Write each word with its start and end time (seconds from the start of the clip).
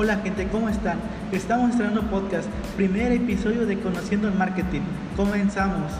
Hola 0.00 0.18
gente, 0.18 0.46
¿cómo 0.46 0.68
están? 0.68 1.00
Estamos 1.32 1.70
estrenando 1.70 2.02
podcast, 2.02 2.48
primer 2.76 3.10
episodio 3.10 3.66
de 3.66 3.80
Conociendo 3.80 4.28
el 4.28 4.34
Marketing. 4.34 4.82
Comenzamos. 5.16 5.90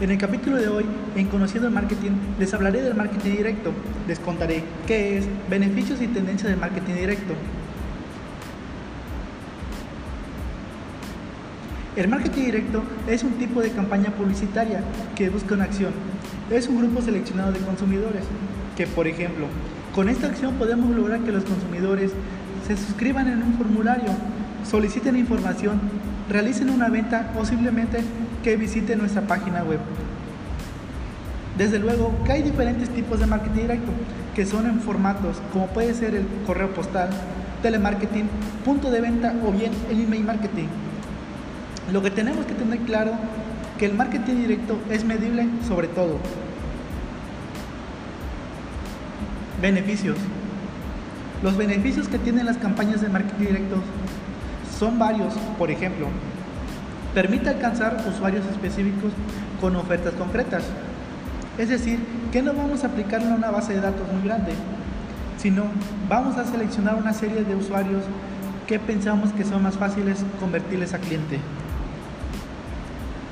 En 0.00 0.10
el 0.10 0.16
capítulo 0.16 0.56
de 0.56 0.68
hoy, 0.68 0.86
en 1.14 1.26
Conociendo 1.26 1.68
el 1.68 1.74
Marketing, 1.74 2.12
les 2.38 2.54
hablaré 2.54 2.80
del 2.80 2.94
marketing 2.94 3.32
directo. 3.32 3.70
Les 4.08 4.18
contaré 4.18 4.64
qué 4.86 5.18
es, 5.18 5.26
beneficios 5.50 6.00
y 6.00 6.06
tendencias 6.06 6.50
del 6.50 6.58
marketing 6.58 6.94
directo. 6.94 7.34
El 11.96 12.08
marketing 12.08 12.44
directo 12.46 12.82
es 13.06 13.24
un 13.24 13.32
tipo 13.32 13.60
de 13.60 13.72
campaña 13.72 14.08
publicitaria 14.12 14.80
que 15.14 15.28
busca 15.28 15.52
una 15.52 15.64
acción. 15.64 15.92
Es 16.48 16.66
un 16.66 16.78
grupo 16.78 17.02
seleccionado 17.02 17.52
de 17.52 17.58
consumidores 17.58 18.24
que, 18.80 18.86
por 18.86 19.06
ejemplo, 19.06 19.44
con 19.94 20.08
esta 20.08 20.28
acción 20.28 20.54
podemos 20.54 20.88
lograr 20.96 21.20
que 21.20 21.32
los 21.32 21.44
consumidores 21.44 22.12
se 22.66 22.78
suscriban 22.78 23.28
en 23.28 23.42
un 23.42 23.52
formulario, 23.58 24.08
soliciten 24.64 25.16
información, 25.16 25.78
realicen 26.30 26.70
una 26.70 26.88
venta 26.88 27.30
o 27.38 27.44
simplemente 27.44 27.98
que 28.42 28.56
visiten 28.56 29.00
nuestra 29.00 29.20
página 29.20 29.62
web. 29.64 29.80
Desde 31.58 31.78
luego 31.78 32.14
que 32.24 32.32
hay 32.32 32.42
diferentes 32.42 32.88
tipos 32.88 33.20
de 33.20 33.26
marketing 33.26 33.60
directo 33.60 33.92
que 34.34 34.46
son 34.46 34.64
en 34.64 34.80
formatos 34.80 35.36
como 35.52 35.66
puede 35.66 35.92
ser 35.92 36.14
el 36.14 36.24
correo 36.46 36.72
postal, 36.72 37.10
telemarketing, 37.60 38.30
punto 38.64 38.90
de 38.90 39.02
venta 39.02 39.34
o 39.46 39.52
bien 39.52 39.72
el 39.90 40.00
email 40.04 40.24
marketing. 40.24 40.68
Lo 41.92 42.00
que 42.00 42.10
tenemos 42.10 42.46
que 42.46 42.54
tener 42.54 42.78
claro 42.78 43.12
que 43.78 43.84
el 43.84 43.92
marketing 43.92 44.36
directo 44.36 44.78
es 44.88 45.04
medible 45.04 45.44
sobre 45.68 45.88
todo. 45.88 46.16
Beneficios. 49.60 50.16
Los 51.42 51.56
beneficios 51.56 52.08
que 52.08 52.18
tienen 52.18 52.46
las 52.46 52.56
campañas 52.56 53.02
de 53.02 53.10
marketing 53.10 53.46
directo 53.46 53.76
son 54.78 54.98
varios. 54.98 55.34
Por 55.58 55.70
ejemplo, 55.70 56.06
permite 57.14 57.50
alcanzar 57.50 58.02
usuarios 58.08 58.46
específicos 58.46 59.12
con 59.60 59.76
ofertas 59.76 60.14
concretas. 60.14 60.64
Es 61.58 61.68
decir, 61.68 61.98
que 62.32 62.40
no 62.40 62.54
vamos 62.54 62.84
a 62.84 62.86
aplicarlo 62.86 63.32
a 63.32 63.34
una 63.34 63.50
base 63.50 63.74
de 63.74 63.82
datos 63.82 64.10
muy 64.10 64.22
grande, 64.22 64.52
sino 65.36 65.64
vamos 66.08 66.38
a 66.38 66.46
seleccionar 66.46 66.94
una 66.94 67.12
serie 67.12 67.44
de 67.44 67.54
usuarios 67.54 68.02
que 68.66 68.78
pensamos 68.78 69.30
que 69.32 69.44
son 69.44 69.62
más 69.62 69.76
fáciles 69.76 70.24
convertirles 70.38 70.94
a 70.94 70.98
cliente. 70.98 71.38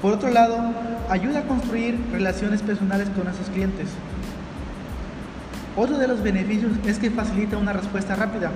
Por 0.02 0.12
otro 0.12 0.28
lado, 0.30 0.58
ayuda 1.08 1.40
a 1.40 1.42
construir 1.44 1.98
relaciones 2.12 2.60
personales 2.60 3.08
con 3.10 3.24
nuestros 3.24 3.48
clientes. 3.48 3.88
Otro 5.78 5.96
de 5.96 6.08
los 6.08 6.20
beneficios 6.24 6.72
es 6.86 6.98
que 6.98 7.08
facilita 7.08 7.56
una 7.56 7.72
respuesta 7.72 8.16
rápida. 8.16 8.50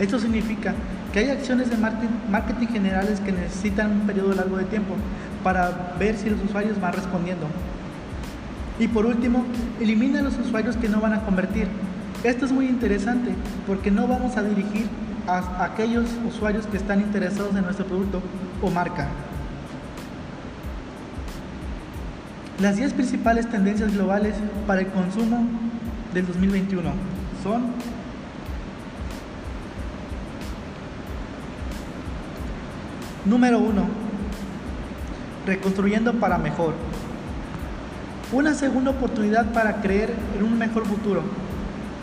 Esto 0.00 0.18
significa 0.18 0.74
que 1.12 1.20
hay 1.20 1.30
acciones 1.30 1.70
de 1.70 1.76
marketing 1.76 2.66
generales 2.66 3.20
que 3.20 3.30
necesitan 3.30 3.92
un 3.92 4.00
periodo 4.00 4.34
largo 4.34 4.56
de 4.56 4.64
tiempo 4.64 4.96
para 5.44 5.94
ver 6.00 6.16
si 6.16 6.28
los 6.28 6.42
usuarios 6.42 6.80
van 6.80 6.94
respondiendo. 6.94 7.46
Y 8.80 8.88
por 8.88 9.06
último, 9.06 9.44
elimina 9.80 10.20
los 10.20 10.36
usuarios 10.36 10.76
que 10.76 10.88
no 10.88 11.00
van 11.00 11.12
a 11.12 11.20
convertir. 11.20 11.68
Esto 12.24 12.44
es 12.44 12.50
muy 12.50 12.66
interesante 12.66 13.30
porque 13.68 13.92
no 13.92 14.08
vamos 14.08 14.36
a 14.36 14.42
dirigir 14.42 14.88
a 15.28 15.64
aquellos 15.64 16.06
usuarios 16.26 16.66
que 16.66 16.76
están 16.76 16.98
interesados 17.00 17.54
en 17.54 17.62
nuestro 17.62 17.86
producto 17.86 18.20
o 18.60 18.68
marca. 18.68 19.06
Las 22.60 22.74
10 22.74 22.94
principales 22.94 23.48
tendencias 23.48 23.94
globales 23.94 24.34
para 24.66 24.80
el 24.80 24.88
consumo 24.88 25.46
del 26.14 26.26
2021 26.26 26.90
son 27.42 27.74
Número 33.24 33.58
1. 33.58 33.82
Reconstruyendo 35.46 36.12
para 36.14 36.36
mejor. 36.36 36.74
Una 38.32 38.52
segunda 38.52 38.90
oportunidad 38.90 39.50
para 39.52 39.80
creer 39.80 40.12
en 40.36 40.44
un 40.44 40.58
mejor 40.58 40.84
futuro. 40.86 41.22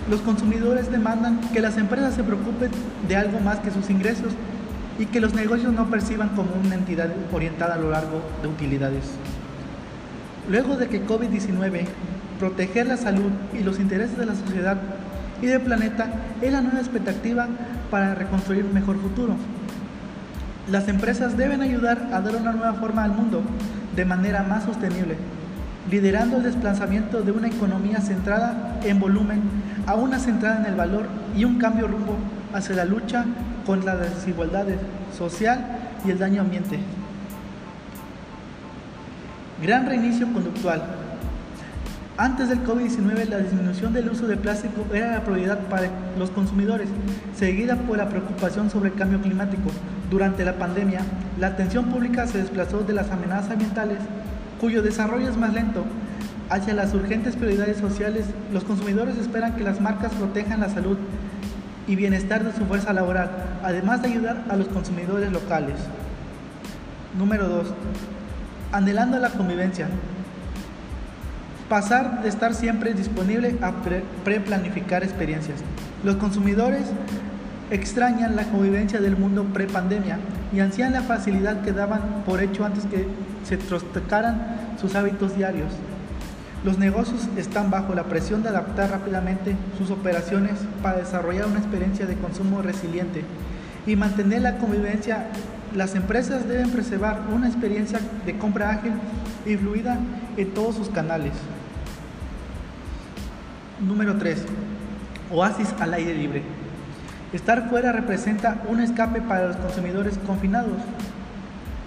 Los 0.10 0.22
consumidores 0.22 0.92
demandan 0.92 1.40
que 1.54 1.62
las 1.62 1.78
empresas 1.78 2.16
se 2.16 2.24
preocupen 2.24 2.72
de 3.08 3.16
algo 3.16 3.40
más 3.40 3.60
que 3.60 3.70
sus 3.70 3.92
ingresos 3.92 4.34
y 4.98 5.06
que 5.06 5.22
los 5.22 5.36
negocios 5.36 5.72
no 5.74 5.92
perciban 5.92 6.30
como 6.30 6.50
una 6.56 6.74
entidad 6.74 7.10
orientada 7.32 7.76
a 7.76 7.78
lo 7.78 7.92
largo 7.92 8.22
de 8.42 8.48
utilidades. 8.48 9.12
Luego 10.50 10.76
de 10.76 10.88
que 10.88 11.06
COVID-19, 11.06 11.86
proteger 12.42 12.88
la 12.88 12.98
salud 12.98 13.30
y 13.54 13.62
los 13.62 13.80
intereses 13.80 14.18
de 14.18 14.26
la 14.26 14.34
sociedad 14.34 14.76
y 15.44 15.46
del 15.46 15.62
planeta 15.62 16.08
es 16.42 16.52
la 16.52 16.62
nueva 16.62 16.80
expectativa 16.80 17.48
para 17.92 18.16
reconstruir 18.16 18.66
un 18.66 18.74
mejor 18.74 18.98
futuro. 19.00 19.36
Las 20.68 20.88
empresas 20.88 21.38
deben 21.38 21.62
ayudar 21.62 22.10
a 22.12 22.20
dar 22.20 22.36
una 22.36 22.52
nueva 22.52 22.74
forma 22.74 23.04
al 23.04 23.12
mundo 23.12 23.44
de 23.96 24.06
manera 24.06 24.42
más 24.42 24.64
sostenible, 24.64 25.18
liderando 25.92 26.38
el 26.38 26.44
desplazamiento 26.44 27.22
de 27.22 27.32
una 27.32 27.48
economía 27.48 28.02
centrada 28.02 28.80
en 28.84 29.00
volumen 29.00 29.42
a 29.86 29.94
una 29.94 30.18
centrada 30.18 30.62
en 30.62 30.66
el 30.66 30.76
valor 30.76 31.06
y 31.38 31.46
un 31.46 31.60
cambio 31.60 31.88
rumbo 31.88 32.18
hacia 32.56 32.76
la 32.76 32.86
lucha 32.86 33.24
contra 33.68 33.94
la 33.94 34.06
desigualdad 34.10 34.66
social 35.16 35.60
y 36.04 36.10
el 36.10 36.18
daño 36.18 36.42
ambiente. 36.42 36.80
Gran 39.62 39.86
reinicio 39.86 40.26
conductual. 40.34 41.11
Antes 42.22 42.50
del 42.50 42.64
COVID-19, 42.64 43.30
la 43.30 43.40
disminución 43.40 43.94
del 43.94 44.08
uso 44.08 44.28
de 44.28 44.38
plástico 44.38 44.86
era 44.94 45.12
la 45.12 45.24
prioridad 45.24 45.58
para 45.62 45.90
los 46.20 46.30
consumidores, 46.30 46.88
seguida 47.36 47.76
por 47.76 47.98
la 47.98 48.10
preocupación 48.10 48.70
sobre 48.70 48.92
el 48.92 48.96
cambio 48.96 49.20
climático. 49.20 49.72
Durante 50.12 50.46
la 50.46 50.54
pandemia, 50.54 51.00
la 51.40 51.48
atención 51.48 51.86
pública 51.86 52.28
se 52.28 52.38
desplazó 52.38 52.82
de 52.82 52.94
las 52.94 53.10
amenazas 53.10 53.50
ambientales, 53.50 53.98
cuyo 54.60 54.84
desarrollo 54.84 55.30
es 55.30 55.36
más 55.36 55.52
lento, 55.52 55.84
hacia 56.52 56.76
las 56.76 56.94
urgentes 56.94 57.36
prioridades 57.36 57.78
sociales. 57.78 58.28
Los 58.54 58.66
consumidores 58.66 59.18
esperan 59.18 59.56
que 59.56 59.64
las 59.64 59.82
marcas 59.82 60.14
protejan 60.14 60.60
la 60.60 60.70
salud 60.70 61.00
y 61.88 61.96
bienestar 61.96 62.44
de 62.44 62.56
su 62.56 62.68
fuerza 62.68 62.94
laboral, 62.94 63.32
además 63.64 64.04
de 64.04 64.10
ayudar 64.10 64.44
a 64.48 64.56
los 64.58 64.68
consumidores 64.68 65.32
locales. 65.32 65.78
Número 67.18 67.48
2 67.48 67.74
anhelando 68.72 69.20
la 69.20 69.30
convivencia. 69.30 69.88
Pasar 71.72 72.22
de 72.22 72.28
estar 72.28 72.54
siempre 72.54 72.94
disponible 72.94 73.56
a 73.62 73.72
pre-planificar 74.26 75.06
experiencias. 75.06 75.62
Los 76.04 76.18
consumidores 76.18 76.82
extrañan 77.70 78.36
la 78.36 78.44
convivencia 78.44 79.00
del 79.00 79.16
mundo 79.16 79.46
pre-pandemia 79.54 80.20
y 80.54 80.60
ansían 80.60 80.92
la 80.92 81.02
facilidad 81.02 81.62
que 81.62 81.72
daban 81.72 82.24
por 82.26 82.42
hecho 82.42 82.66
antes 82.66 82.84
que 82.88 83.08
se 83.46 83.56
trostacaran 83.56 84.76
sus 84.82 84.96
hábitos 84.96 85.38
diarios. 85.38 85.72
Los 86.66 86.78
negocios 86.78 87.30
están 87.38 87.72
bajo 87.72 87.96
la 87.96 88.04
presión 88.04 88.44
de 88.44 88.50
adaptar 88.50 88.92
rápidamente 88.92 89.56
sus 89.78 89.92
operaciones 89.92 90.56
para 90.84 90.98
desarrollar 90.98 91.46
una 91.46 91.60
experiencia 91.60 92.06
de 92.06 92.18
consumo 92.18 92.62
resiliente 92.62 93.24
y 93.88 93.96
mantener 93.96 94.42
la 94.42 94.58
convivencia 94.58 95.28
las 95.74 95.96
empresas 95.96 96.50
deben 96.50 96.70
preservar 96.72 97.22
una 97.34 97.48
experiencia 97.48 98.02
de 98.26 98.38
compra 98.38 98.72
ágil 98.72 98.92
y 99.46 99.56
fluida 99.56 99.98
en 100.36 100.54
todos 100.54 100.76
sus 100.76 100.90
canales. 100.90 101.32
Número 103.82 104.18
3. 104.18 104.44
Oasis 105.32 105.74
al 105.80 105.94
aire 105.94 106.14
libre. 106.14 106.44
Estar 107.34 107.70
fuera 107.70 107.92
representa 107.92 108.62
un 108.68 108.80
escape 108.80 109.22
para 109.22 109.48
los 109.48 109.58
consumidores 109.58 110.18
confinados. 110.26 110.78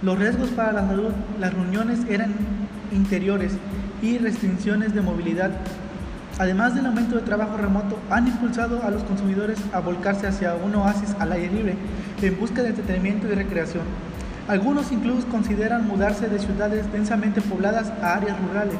Los 0.01 0.19
riesgos 0.19 0.49
para 0.49 0.73
la 0.73 0.87
salud, 0.87 1.11
las 1.39 1.53
reuniones 1.53 1.99
eran 2.09 2.33
interiores 2.91 3.53
y 4.01 4.17
restricciones 4.17 4.93
de 4.93 5.01
movilidad 5.01 5.51
además 6.37 6.75
del 6.75 6.85
aumento 6.85 7.15
de 7.15 7.21
trabajo 7.21 7.57
remoto, 7.57 7.97
han 8.09 8.27
impulsado 8.27 8.83
a 8.83 8.91
los 8.91 9.03
consumidores 9.03 9.57
a 9.71 9.79
volcarse 9.79 10.27
hacia 10.27 10.55
un 10.55 10.75
oasis 10.75 11.15
al 11.19 11.31
aire 11.31 11.51
libre 11.51 11.75
en 12.21 12.39
busca 12.39 12.61
de 12.61 12.69
entretenimiento 12.69 13.27
y 13.27 13.35
recreación. 13.35 13.83
Algunos 14.47 14.91
incluso 14.91 15.27
consideran 15.27 15.87
mudarse 15.87 16.27
de 16.27 16.39
ciudades 16.39 16.91
densamente 16.91 17.41
pobladas 17.41 17.91
a 18.01 18.15
áreas 18.15 18.37
rurales. 18.41 18.77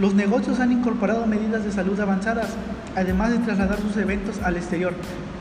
Los 0.00 0.12
negocios 0.12 0.60
han 0.60 0.72
incorporado 0.72 1.26
medidas 1.26 1.64
de 1.64 1.72
salud 1.72 1.98
avanzadas, 1.98 2.48
además 2.94 3.30
de 3.30 3.38
trasladar 3.38 3.78
sus 3.78 3.96
eventos 3.96 4.42
al 4.42 4.56
exterior, 4.56 4.92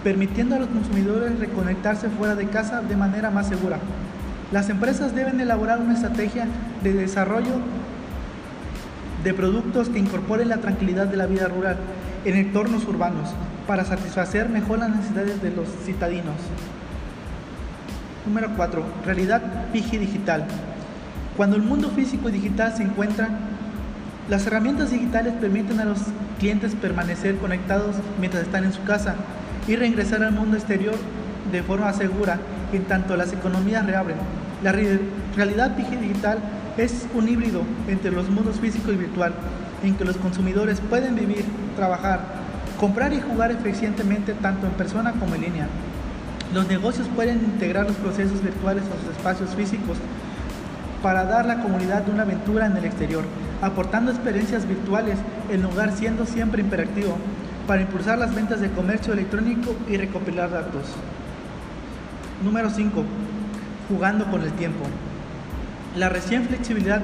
permitiendo 0.01 0.55
a 0.55 0.59
los 0.59 0.69
consumidores 0.69 1.37
reconectarse 1.39 2.09
fuera 2.09 2.35
de 2.35 2.47
casa 2.47 2.81
de 2.81 2.95
manera 2.95 3.29
más 3.31 3.47
segura. 3.47 3.79
Las 4.53 4.69
empresas 4.69 5.13
deben 5.13 5.41
elaborar 5.41 5.79
una 5.79 5.93
estrategia 5.93 6.47
de 6.83 6.93
desarrollo 6.93 7.59
de 9.25 9.33
productos 9.33 9.89
que 9.89 9.99
incorporen 9.99 10.47
la 10.47 10.57
tranquilidad 10.57 11.07
de 11.07 11.17
la 11.17 11.25
vida 11.25 11.49
rural 11.49 11.75
en 12.23 12.35
entornos 12.35 12.85
urbanos 12.87 13.31
para 13.67 13.83
satisfacer 13.83 14.47
mejor 14.47 14.79
las 14.79 14.95
necesidades 14.95 15.41
de 15.41 15.51
los 15.51 15.67
citadinos. 15.83 16.35
Número 18.25 18.51
4. 18.55 18.83
Realidad 19.05 19.41
Pigi 19.73 19.97
digital. 19.97 20.45
Cuando 21.35 21.57
el 21.57 21.63
mundo 21.63 21.89
físico 21.89 22.29
y 22.29 22.33
digital 22.33 22.73
se 22.77 22.83
encuentran 22.83 23.54
Las 24.29 24.47
herramientas 24.47 24.89
digitales 24.89 25.33
permiten 25.39 25.79
a 25.79 25.85
los 25.85 25.99
clientes 26.39 26.73
permanecer 26.73 27.37
conectados 27.37 27.95
mientras 28.19 28.43
están 28.43 28.63
en 28.63 28.73
su 28.73 28.83
casa 28.83 29.13
y 29.67 29.75
reingresar 29.75 30.23
al 30.23 30.31
mundo 30.31 30.57
exterior 30.57 30.95
de 31.51 31.61
forma 31.61 31.93
segura 31.93 32.39
en 32.73 32.85
tanto 32.85 33.15
las 33.17 33.33
economías 33.33 33.85
reabren. 33.85 34.17
La 34.63 34.71
realidad 34.71 35.71
digital 35.71 36.39
es 36.75 37.05
un 37.13 37.29
híbrido 37.29 37.61
entre 37.87 38.11
los 38.11 38.27
mundos 38.29 38.59
físico 38.59 38.91
y 38.91 38.95
virtual, 38.95 39.33
en 39.83 39.95
que 39.95 40.05
los 40.05 40.17
consumidores 40.17 40.81
pueden 40.81 41.15
vivir, 41.15 41.45
trabajar, 41.75 42.21
comprar 42.79 43.13
y 43.13 43.21
jugar 43.21 43.51
eficientemente 43.51 44.33
tanto 44.33 44.65
en 44.65 44.73
persona 44.73 45.11
como 45.13 45.35
en 45.35 45.41
línea. 45.41 45.67
Los 46.51 46.67
negocios 46.67 47.07
pueden 47.15 47.37
integrar 47.37 47.85
los 47.85 47.95
procesos 47.97 48.41
virtuales 48.41 48.83
a 48.85 49.05
sus 49.05 49.15
espacios 49.15 49.53
físicos 49.55 49.97
para 51.03 51.25
dar 51.25 51.45
la 51.45 51.61
comunidad 51.61 52.09
una 52.09 52.23
aventura 52.23 52.65
en 52.65 52.75
el 52.77 52.85
exterior, 52.85 53.23
aportando 53.61 54.11
experiencias 54.11 54.67
virtuales 54.67 55.17
en 55.49 55.63
lugar 55.63 55.91
siendo 55.95 56.25
siempre 56.25 56.61
imperativo 56.61 57.17
para 57.67 57.81
impulsar 57.81 58.19
las 58.19 58.33
ventas 58.33 58.61
de 58.61 58.69
comercio 58.69 59.13
electrónico 59.13 59.75
y 59.89 59.97
recopilar 59.97 60.51
datos. 60.51 60.83
Número 62.43 62.69
5. 62.69 63.03
Jugando 63.89 64.25
con 64.29 64.41
el 64.41 64.51
tiempo. 64.53 64.85
La 65.95 66.09
recién 66.09 66.45
flexibilidad 66.45 67.01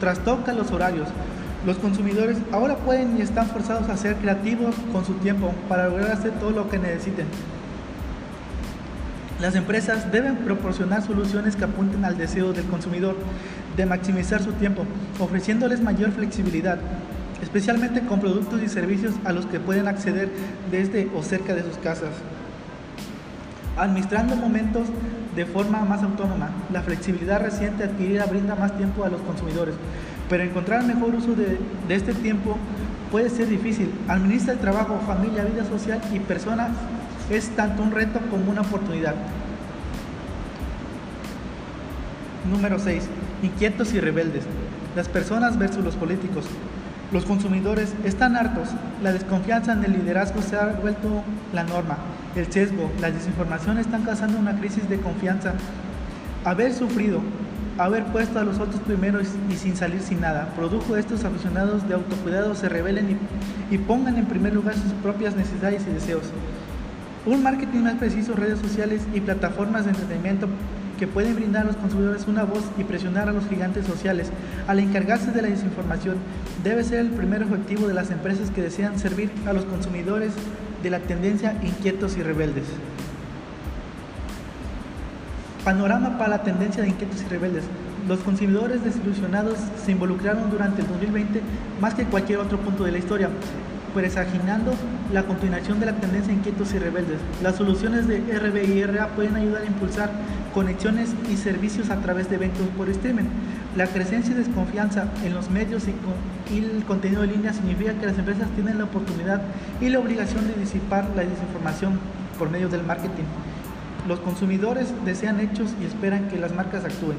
trastoca 0.00 0.52
los 0.52 0.70
horarios. 0.70 1.08
Los 1.66 1.76
consumidores 1.76 2.38
ahora 2.52 2.76
pueden 2.76 3.18
y 3.18 3.22
están 3.22 3.46
forzados 3.46 3.88
a 3.90 3.96
ser 3.96 4.16
creativos 4.16 4.74
con 4.92 5.04
su 5.04 5.12
tiempo 5.14 5.52
para 5.68 5.88
lograr 5.88 6.12
hacer 6.12 6.32
todo 6.32 6.50
lo 6.50 6.70
que 6.70 6.78
necesiten. 6.78 7.26
Las 9.40 9.54
empresas 9.54 10.10
deben 10.10 10.36
proporcionar 10.36 11.02
soluciones 11.02 11.56
que 11.56 11.64
apunten 11.64 12.04
al 12.04 12.16
deseo 12.16 12.52
del 12.52 12.64
consumidor 12.66 13.16
de 13.76 13.86
maximizar 13.86 14.42
su 14.42 14.52
tiempo, 14.52 14.84
ofreciéndoles 15.18 15.80
mayor 15.80 16.12
flexibilidad, 16.12 16.78
especialmente 17.42 18.02
con 18.02 18.20
productos 18.20 18.62
y 18.62 18.68
servicios 18.68 19.14
a 19.24 19.32
los 19.32 19.46
que 19.46 19.60
pueden 19.60 19.88
acceder 19.88 20.30
desde 20.70 21.08
o 21.14 21.22
cerca 21.22 21.54
de 21.54 21.62
sus 21.62 21.78
casas. 21.78 22.10
Administrando 23.76 24.36
momentos 24.36 24.88
de 25.34 25.46
forma 25.46 25.84
más 25.84 26.02
autónoma, 26.02 26.50
la 26.72 26.82
flexibilidad 26.82 27.40
reciente 27.40 27.84
adquirida 27.84 28.26
brinda 28.26 28.54
más 28.54 28.76
tiempo 28.76 29.04
a 29.04 29.08
los 29.08 29.20
consumidores, 29.22 29.74
pero 30.28 30.42
encontrar 30.42 30.84
mejor 30.84 31.14
uso 31.14 31.34
de, 31.34 31.58
este 31.88 32.12
tiempo 32.14 32.56
puede 33.10 33.30
ser 33.30 33.48
difícil. 33.48 33.90
Administra 34.08 34.52
el 34.52 34.58
trabajo, 34.58 35.00
familia, 35.06 35.44
vida 35.44 35.64
social 35.64 36.00
y 36.12 36.18
persona 36.20 36.68
es 37.30 37.48
tanto 37.50 37.82
un 37.82 37.92
reto 37.92 38.20
como 38.30 38.50
una 38.50 38.62
oportunidad. 38.62 39.14
Número 42.50 42.78
6. 42.78 43.08
Inquietos 43.42 43.94
y 43.94 44.00
rebeldes. 44.00 44.44
Las 44.94 45.08
personas 45.08 45.58
versus 45.58 45.84
los 45.84 45.96
políticos. 45.96 46.44
Los 47.12 47.24
consumidores 47.24 47.94
están 48.04 48.36
hartos. 48.36 48.68
La 49.02 49.12
desconfianza 49.12 49.72
en 49.72 49.84
el 49.84 49.92
liderazgo 49.92 50.42
se 50.42 50.56
ha 50.56 50.66
vuelto 50.66 51.22
la 51.52 51.64
norma. 51.64 51.98
El 52.36 52.52
sesgo, 52.52 52.90
la 53.00 53.10
desinformación 53.10 53.78
están 53.78 54.02
causando 54.02 54.38
una 54.38 54.58
crisis 54.58 54.88
de 54.88 55.00
confianza. 55.00 55.54
Haber 56.44 56.72
sufrido, 56.74 57.20
haber 57.78 58.04
puesto 58.06 58.38
a 58.38 58.44
los 58.44 58.58
otros 58.60 58.80
primero 58.82 59.20
y 59.20 59.56
sin 59.56 59.74
salir 59.74 60.02
sin 60.02 60.20
nada, 60.20 60.52
produjo 60.54 60.96
estos 60.96 61.24
aficionados 61.24 61.88
de 61.88 61.94
autocuidado 61.94 62.54
se 62.54 62.68
rebelen 62.68 63.18
y 63.70 63.78
pongan 63.78 64.16
en 64.16 64.26
primer 64.26 64.54
lugar 64.54 64.74
sus 64.74 64.92
propias 65.02 65.34
necesidades 65.34 65.82
y 65.88 65.92
deseos. 65.92 66.24
Un 67.26 67.42
marketing 67.42 67.80
más 67.80 67.94
preciso, 67.94 68.34
redes 68.34 68.58
sociales 68.58 69.02
y 69.14 69.20
plataformas 69.20 69.84
de 69.84 69.90
entretenimiento 69.90 70.48
que 71.00 71.06
pueden 71.06 71.34
brindar 71.34 71.62
a 71.62 71.68
los 71.68 71.76
consumidores 71.76 72.28
una 72.28 72.44
voz 72.44 72.62
y 72.76 72.84
presionar 72.84 73.26
a 73.26 73.32
los 73.32 73.48
gigantes 73.48 73.86
sociales 73.86 74.30
al 74.68 74.80
encargarse 74.80 75.32
de 75.32 75.40
la 75.40 75.48
desinformación 75.48 76.16
debe 76.62 76.84
ser 76.84 76.98
el 76.98 77.08
primer 77.08 77.42
objetivo 77.42 77.88
de 77.88 77.94
las 77.94 78.10
empresas 78.10 78.50
que 78.50 78.60
desean 78.60 78.98
servir 78.98 79.30
a 79.46 79.54
los 79.54 79.64
consumidores 79.64 80.34
de 80.82 80.90
la 80.90 80.98
tendencia 80.98 81.56
inquietos 81.62 82.18
y 82.18 82.22
rebeldes. 82.22 82.66
Panorama 85.64 86.18
para 86.18 86.36
la 86.36 86.42
tendencia 86.42 86.82
de 86.82 86.90
inquietos 86.90 87.22
y 87.22 87.28
rebeldes. 87.28 87.64
Los 88.06 88.18
consumidores 88.20 88.84
desilusionados 88.84 89.56
se 89.82 89.92
involucraron 89.92 90.50
durante 90.50 90.82
el 90.82 90.88
2020 90.88 91.40
más 91.80 91.94
que 91.94 92.04
cualquier 92.04 92.40
otro 92.40 92.58
punto 92.58 92.84
de 92.84 92.92
la 92.92 92.98
historia 92.98 93.30
presaginando 93.94 94.72
la 95.12 95.24
continuación 95.24 95.80
de 95.80 95.86
la 95.86 95.92
tendencia 95.94 96.32
inquietos 96.32 96.72
y 96.74 96.78
rebeldes. 96.78 97.18
Las 97.42 97.56
soluciones 97.56 98.06
de 98.06 98.18
RB 98.18 98.64
y 98.64 98.84
RA 98.84 99.08
pueden 99.08 99.36
ayudar 99.36 99.62
a 99.62 99.66
impulsar 99.66 100.10
conexiones 100.54 101.14
y 101.30 101.36
servicios 101.36 101.90
a 101.90 101.96
través 101.96 102.28
de 102.28 102.36
eventos 102.36 102.66
por 102.76 102.88
streaming. 102.88 103.24
La 103.76 103.86
crecencia 103.86 104.32
y 104.32 104.38
desconfianza 104.38 105.08
en 105.24 105.34
los 105.34 105.50
medios 105.50 105.84
y, 105.86 105.94
el 106.56 106.84
contenido 106.84 107.22
de 107.22 107.28
línea 107.28 107.52
significa 107.52 107.94
que 107.94 108.06
las 108.06 108.18
empresas 108.18 108.48
tienen 108.54 108.78
la 108.78 108.84
oportunidad 108.84 109.42
y 109.80 109.88
la 109.88 110.00
obligación 110.00 110.46
de 110.48 110.54
disipar 110.54 111.08
la 111.14 111.22
desinformación 111.22 111.98
por 112.38 112.50
medio 112.50 112.68
del 112.68 112.82
marketing. 112.82 113.24
Los 114.08 114.18
consumidores 114.20 114.88
desean 115.04 115.40
hechos 115.40 115.74
y 115.80 115.84
esperan 115.84 116.28
que 116.28 116.38
las 116.38 116.54
marcas 116.54 116.84
actúen. 116.84 117.18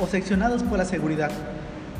O 0.00 0.06
seccionados 0.06 0.62
por 0.62 0.78
la 0.78 0.84
seguridad. 0.84 1.30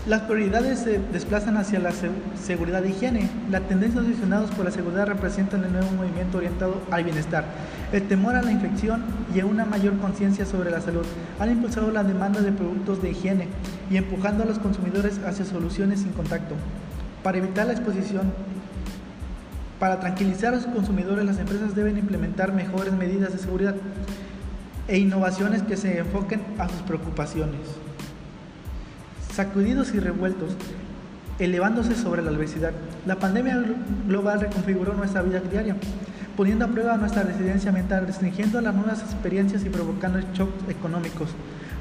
Las 0.08 0.22
prioridades 0.22 0.78
se 0.78 0.98
desplazan 1.12 1.58
hacia 1.58 1.78
la 1.80 1.90
seguridad 2.34 2.82
e 2.82 2.88
higiene. 2.88 3.28
La 3.50 3.60
tendencia 3.60 4.00
aficionados 4.00 4.50
por 4.52 4.64
la 4.64 4.70
seguridad 4.70 5.06
representan 5.06 5.62
el 5.64 5.72
nuevo 5.72 5.90
movimiento 5.90 6.38
orientado 6.38 6.80
al 6.90 7.04
bienestar. 7.04 7.44
El 7.92 8.08
temor 8.08 8.34
a 8.34 8.40
la 8.40 8.50
infección 8.50 9.04
y 9.34 9.40
a 9.40 9.44
una 9.44 9.66
mayor 9.66 9.98
conciencia 9.98 10.46
sobre 10.46 10.70
la 10.70 10.80
salud 10.80 11.04
han 11.38 11.52
impulsado 11.52 11.90
la 11.90 12.04
demanda 12.04 12.40
de 12.40 12.52
productos 12.52 13.02
de 13.02 13.10
higiene 13.10 13.48
y 13.90 13.98
empujando 13.98 14.44
a 14.44 14.46
los 14.46 14.58
consumidores 14.58 15.20
hacia 15.26 15.44
soluciones 15.44 16.00
sin 16.00 16.12
contacto. 16.12 16.54
Para 17.22 17.36
evitar 17.36 17.66
la 17.66 17.74
exposición, 17.74 18.32
para 19.78 20.00
tranquilizar 20.00 20.54
a 20.54 20.60
sus 20.60 20.72
consumidores, 20.72 21.26
las 21.26 21.38
empresas 21.38 21.74
deben 21.74 21.98
implementar 21.98 22.54
mejores 22.54 22.94
medidas 22.94 23.34
de 23.34 23.38
seguridad 23.40 23.74
e 24.86 24.96
innovaciones 24.96 25.62
que 25.64 25.76
se 25.76 25.98
enfoquen 25.98 26.40
a 26.56 26.66
sus 26.66 26.80
preocupaciones 26.80 27.87
sacudidos 29.38 29.94
y 29.94 30.00
revueltos, 30.00 30.50
elevándose 31.38 31.94
sobre 31.94 32.22
la 32.22 32.30
adversidad. 32.30 32.72
La 33.06 33.20
pandemia 33.20 33.56
global 34.08 34.40
reconfiguró 34.40 34.94
nuestra 34.94 35.22
vida 35.22 35.38
diaria, 35.38 35.76
poniendo 36.36 36.64
a 36.64 36.68
prueba 36.68 36.96
nuestra 36.96 37.22
residencia 37.22 37.70
mental, 37.70 38.04
restringiendo 38.08 38.60
las 38.60 38.74
nuevas 38.74 39.00
experiencias 39.00 39.64
y 39.64 39.68
provocando 39.68 40.18
shocks 40.34 40.68
económicos. 40.68 41.28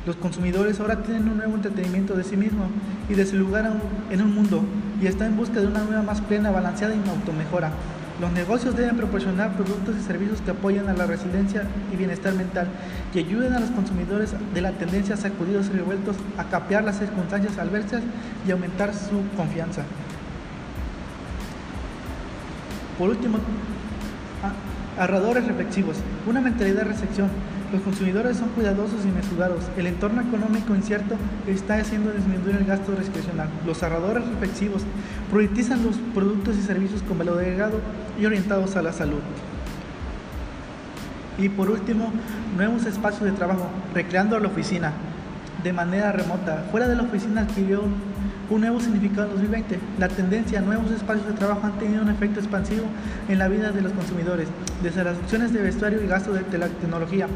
Los 0.05 0.17
consumidores 0.17 0.79
ahora 0.79 1.01
tienen 1.01 1.27
un 1.29 1.37
nuevo 1.37 1.55
entretenimiento 1.55 2.13
de 2.13 2.25
sí 2.25 2.37
mismos 2.37 2.67
y 3.09 3.15
de 3.15 3.25
su 3.25 3.35
lugar 3.37 3.67
en 4.11 4.21
un 4.21 4.35
mundo 4.35 4.61
y 5.01 5.07
están 5.07 5.31
en 5.31 5.37
busca 5.37 5.59
de 5.59 5.65
una 5.65 5.83
nueva 5.83 6.03
más 6.03 6.21
plena, 6.21 6.51
balanceada 6.51 6.93
y 6.93 7.09
automejora. 7.09 7.71
Los 8.19 8.31
negocios 8.31 8.75
deben 8.75 8.97
proporcionar 8.97 9.53
productos 9.55 9.95
y 9.95 10.01
servicios 10.01 10.41
que 10.41 10.49
apoyen 10.49 10.89
a 10.89 10.93
la 10.93 11.05
resiliencia 11.05 11.63
y 11.93 11.95
bienestar 11.95 12.33
mental, 12.33 12.67
que 13.13 13.19
ayuden 13.19 13.53
a 13.53 13.59
los 13.59 13.69
consumidores 13.69 14.33
de 14.55 14.61
la 14.61 14.71
tendencia 14.71 15.13
a 15.13 15.17
sacudidos 15.17 15.67
y 15.67 15.77
revueltos 15.77 16.15
a 16.37 16.45
capear 16.45 16.83
las 16.83 16.97
circunstancias 16.97 17.59
adversas 17.59 18.01
y 18.47 18.51
aumentar 18.51 18.95
su 18.95 19.21
confianza. 19.35 19.83
Por 22.97 23.09
último, 23.09 23.37
ahorradores 24.97 25.45
reflexivos, 25.45 25.97
una 26.25 26.41
mentalidad 26.41 26.77
de 26.77 26.83
recepción 26.85 27.29
los 27.71 27.81
consumidores 27.81 28.37
son 28.37 28.49
cuidadosos 28.49 29.05
y 29.05 29.09
mesurados. 29.09 29.65
El 29.77 29.87
entorno 29.87 30.21
económico 30.21 30.73
incierto 30.73 31.15
está 31.47 31.75
haciendo 31.75 32.11
disminuir 32.11 32.55
el 32.55 32.65
gasto 32.65 32.93
discrecional. 32.93 33.49
Los 33.65 33.83
ahorradores 33.83 34.25
reflexivos 34.27 34.83
priorizan 35.29 35.83
los 35.83 35.97
productos 36.13 36.55
y 36.57 36.61
servicios 36.61 37.03
con 37.03 37.17
valor 37.17 37.39
agregado 37.39 37.79
y 38.19 38.25
orientados 38.25 38.75
a 38.77 38.81
la 38.81 38.93
salud. 38.93 39.19
Y 41.37 41.49
por 41.49 41.69
último, 41.69 42.11
nuevos 42.55 42.85
espacios 42.85 43.23
de 43.23 43.31
trabajo, 43.31 43.67
recreando 43.93 44.39
la 44.39 44.47
oficina 44.47 44.93
de 45.63 45.73
manera 45.73 46.11
remota. 46.11 46.65
Fuera 46.71 46.87
de 46.87 46.95
la 46.95 47.03
oficina 47.03 47.41
adquirió 47.41 47.83
un 48.49 48.61
nuevo 48.61 48.79
significado 48.79 49.23
en 49.23 49.33
2020. 49.33 49.79
La 49.99 50.07
tendencia 50.07 50.59
a 50.59 50.61
nuevos 50.61 50.89
espacios 50.91 51.27
de 51.27 51.33
trabajo 51.33 51.65
han 51.65 51.77
tenido 51.79 52.01
un 52.01 52.09
efecto 52.09 52.39
expansivo 52.39 52.85
en 53.27 53.39
la 53.39 53.47
vida 53.47 53.71
de 53.71 53.81
los 53.81 53.91
consumidores, 53.91 54.47
desde 54.81 55.03
las 55.03 55.17
opciones 55.17 55.53
de 55.53 55.61
vestuario 55.61 56.01
y 56.01 56.07
gasto 56.07 56.33
de 56.33 56.41
tecnología 56.41 57.27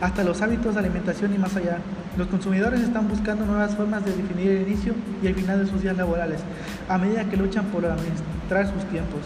hasta 0.00 0.22
los 0.24 0.40
hábitos 0.42 0.74
de 0.74 0.80
alimentación 0.80 1.34
y 1.34 1.38
más 1.38 1.56
allá. 1.56 1.78
Los 2.16 2.28
consumidores 2.28 2.80
están 2.80 3.08
buscando 3.08 3.44
nuevas 3.44 3.74
formas 3.74 4.04
de 4.04 4.12
definir 4.12 4.50
el 4.50 4.68
inicio 4.68 4.94
y 5.22 5.26
el 5.26 5.34
final 5.34 5.64
de 5.64 5.70
sus 5.70 5.82
días 5.82 5.96
laborales, 5.96 6.40
a 6.88 6.98
medida 6.98 7.24
que 7.24 7.36
luchan 7.36 7.66
por 7.66 7.84
administrar 7.84 8.72
sus 8.72 8.84
tiempos. 8.90 9.20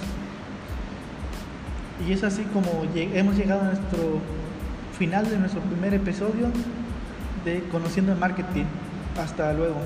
Y 2.06 2.12
es 2.12 2.24
así 2.24 2.42
como 2.52 2.70
hemos 2.94 3.36
llegado 3.36 3.62
a 3.62 3.64
nuestro 3.64 4.20
final 4.98 5.28
de 5.28 5.38
nuestro 5.38 5.60
primer 5.62 5.94
episodio 5.94 6.48
de 7.44 7.62
Conociendo 7.70 8.12
el 8.12 8.18
Marketing. 8.18 8.64
Hasta 9.18 9.52
luego. 9.52 9.76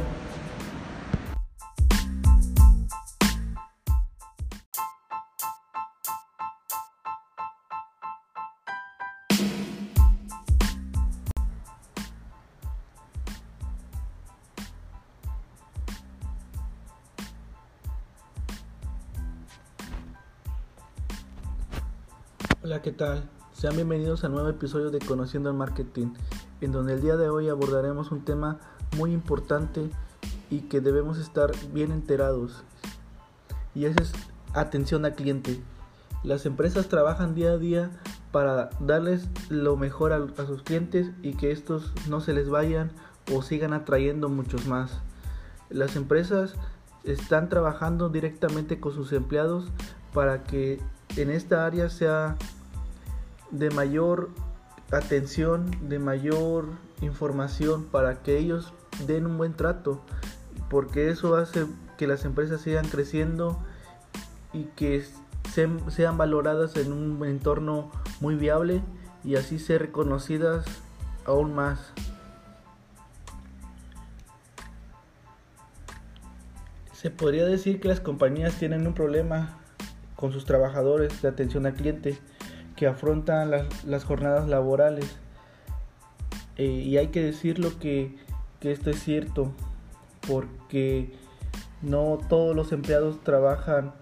Hola, 22.68 22.82
¿qué 22.82 22.92
tal? 22.92 23.22
Sean 23.54 23.76
bienvenidos 23.76 24.24
al 24.24 24.32
nuevo 24.32 24.50
episodio 24.50 24.90
de 24.90 24.98
Conociendo 24.98 25.48
el 25.48 25.56
Marketing, 25.56 26.08
en 26.60 26.70
donde 26.70 26.92
el 26.92 27.00
día 27.00 27.16
de 27.16 27.30
hoy 27.30 27.48
abordaremos 27.48 28.12
un 28.12 28.26
tema 28.26 28.58
muy 28.98 29.14
importante 29.14 29.88
y 30.50 30.60
que 30.60 30.82
debemos 30.82 31.16
estar 31.16 31.50
bien 31.72 31.92
enterados. 31.92 32.62
Y 33.74 33.86
ese 33.86 34.02
es 34.02 34.12
atención 34.52 35.06
al 35.06 35.14
cliente. 35.14 35.62
Las 36.22 36.44
empresas 36.44 36.88
trabajan 36.88 37.34
día 37.34 37.52
a 37.52 37.56
día 37.56 37.90
para 38.32 38.68
darles 38.80 39.30
lo 39.48 39.78
mejor 39.78 40.12
a, 40.12 40.16
a 40.16 40.46
sus 40.46 40.62
clientes 40.62 41.10
y 41.22 41.38
que 41.38 41.52
estos 41.52 41.94
no 42.06 42.20
se 42.20 42.34
les 42.34 42.50
vayan 42.50 42.92
o 43.32 43.40
sigan 43.40 43.72
atrayendo 43.72 44.28
muchos 44.28 44.66
más. 44.66 45.00
Las 45.70 45.96
empresas 45.96 46.52
están 47.02 47.48
trabajando 47.48 48.10
directamente 48.10 48.78
con 48.78 48.92
sus 48.92 49.14
empleados 49.14 49.70
para 50.12 50.44
que 50.44 50.82
en 51.16 51.30
esta 51.30 51.64
área 51.64 51.88
sea 51.88 52.36
de 53.50 53.70
mayor 53.70 54.30
atención, 54.90 55.70
de 55.88 55.98
mayor 55.98 56.66
información 57.00 57.84
para 57.84 58.22
que 58.22 58.38
ellos 58.38 58.72
den 59.06 59.26
un 59.26 59.38
buen 59.38 59.54
trato, 59.54 60.02
porque 60.70 61.10
eso 61.10 61.36
hace 61.36 61.66
que 61.96 62.06
las 62.06 62.24
empresas 62.24 62.60
sigan 62.60 62.86
creciendo 62.88 63.58
y 64.52 64.64
que 64.76 65.04
sean 65.52 66.18
valoradas 66.18 66.76
en 66.76 66.92
un 66.92 67.24
entorno 67.24 67.90
muy 68.20 68.34
viable 68.34 68.82
y 69.24 69.36
así 69.36 69.58
ser 69.58 69.82
reconocidas 69.82 70.64
aún 71.24 71.54
más. 71.54 71.92
Se 76.92 77.10
podría 77.10 77.44
decir 77.44 77.80
que 77.80 77.88
las 77.88 78.00
compañías 78.00 78.54
tienen 78.58 78.86
un 78.86 78.94
problema 78.94 79.58
con 80.16 80.32
sus 80.32 80.44
trabajadores 80.44 81.22
de 81.22 81.28
atención 81.28 81.64
al 81.66 81.74
cliente 81.74 82.18
que 82.78 82.86
afrontan 82.86 83.50
las, 83.50 84.04
jornadas 84.04 84.48
laborales. 84.48 85.18
Eh, 86.56 86.64
y 86.64 86.96
hay 86.96 87.08
que 87.08 87.22
decirlo 87.22 87.76
que, 87.80 88.16
que 88.60 88.70
esto 88.70 88.90
es 88.90 89.02
cierto, 89.02 89.52
porque 90.26 91.12
no 91.82 92.20
todos 92.28 92.54
los 92.54 92.70
empleados 92.70 93.20
trabajan 93.24 93.92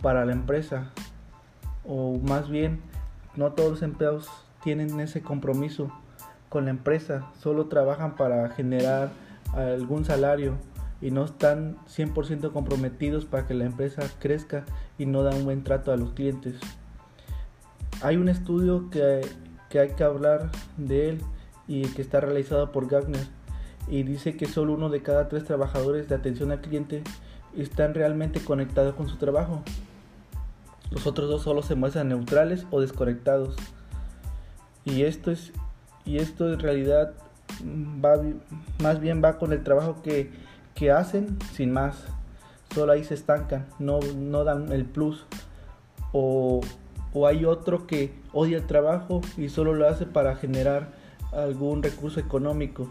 para 0.00 0.24
la 0.24 0.32
empresa, 0.32 0.90
o 1.84 2.18
más 2.18 2.48
bien, 2.48 2.80
no 3.34 3.52
todos 3.52 3.70
los 3.70 3.82
empleados 3.82 4.28
tienen 4.62 5.00
ese 5.00 5.22
compromiso 5.22 5.92
con 6.48 6.66
la 6.66 6.70
empresa, 6.70 7.26
solo 7.40 7.66
trabajan 7.66 8.14
para 8.14 8.48
generar 8.50 9.10
algún 9.54 10.04
salario 10.04 10.56
y 11.00 11.10
no 11.10 11.24
están 11.24 11.78
100% 11.86 12.52
comprometidos 12.52 13.24
para 13.24 13.46
que 13.46 13.54
la 13.54 13.64
empresa 13.64 14.02
crezca 14.20 14.64
y 14.98 15.06
no 15.06 15.24
dan 15.24 15.38
un 15.38 15.44
buen 15.44 15.64
trato 15.64 15.92
a 15.92 15.96
los 15.96 16.12
clientes. 16.12 16.60
Hay 18.02 18.16
un 18.16 18.28
estudio 18.28 18.88
que, 18.90 19.20
que 19.68 19.80
hay 19.80 19.90
que 19.90 20.04
hablar 20.04 20.50
de 20.76 21.10
él 21.10 21.22
y 21.68 21.82
que 21.88 22.02
está 22.02 22.20
realizado 22.20 22.72
por 22.72 22.88
Gagner 22.88 23.26
y 23.88 24.02
dice 24.02 24.36
que 24.36 24.46
solo 24.46 24.74
uno 24.74 24.88
de 24.88 25.02
cada 25.02 25.28
tres 25.28 25.44
trabajadores 25.44 26.08
de 26.08 26.14
atención 26.14 26.50
al 26.50 26.60
cliente 26.60 27.02
están 27.56 27.94
realmente 27.94 28.40
conectados 28.40 28.94
con 28.94 29.08
su 29.08 29.16
trabajo. 29.16 29.62
Los 30.90 31.06
otros 31.06 31.28
dos 31.28 31.42
solo 31.42 31.62
se 31.62 31.74
muestran 31.74 32.08
neutrales 32.08 32.66
o 32.70 32.80
desconectados. 32.80 33.56
Y 34.84 35.02
esto 35.02 35.30
es 35.30 35.52
y 36.04 36.18
esto 36.18 36.52
en 36.52 36.58
realidad 36.58 37.12
va 38.04 38.20
más 38.82 39.00
bien 39.00 39.22
va 39.22 39.38
con 39.38 39.52
el 39.52 39.62
trabajo 39.62 40.02
que 40.02 40.30
que 40.74 40.90
hacen 40.90 41.38
sin 41.52 41.72
más. 41.72 42.04
Solo 42.74 42.92
ahí 42.92 43.04
se 43.04 43.14
estancan, 43.14 43.66
no, 43.78 44.00
no 44.16 44.44
dan 44.44 44.72
el 44.72 44.84
plus. 44.84 45.26
O, 46.12 46.60
o 47.12 47.26
hay 47.26 47.44
otro 47.44 47.86
que 47.86 48.12
odia 48.32 48.58
el 48.58 48.66
trabajo 48.66 49.20
y 49.36 49.48
solo 49.48 49.74
lo 49.74 49.88
hace 49.88 50.06
para 50.06 50.36
generar 50.36 50.92
algún 51.32 51.82
recurso 51.82 52.20
económico. 52.20 52.88